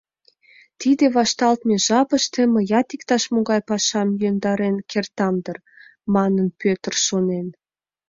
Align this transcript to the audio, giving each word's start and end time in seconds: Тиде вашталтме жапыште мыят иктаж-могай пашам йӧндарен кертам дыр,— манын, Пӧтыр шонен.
Тиде 0.79 1.05
вашталтме 1.17 1.75
жапыште 1.85 2.41
мыят 2.53 2.87
иктаж-могай 2.95 3.61
пашам 3.69 4.09
йӧндарен 4.21 4.75
кертам 4.91 5.35
дыр,— 5.43 5.57
манын, 6.13 6.47
Пӧтыр 6.61 6.93
шонен. 7.05 7.47